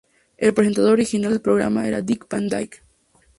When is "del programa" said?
1.31-1.87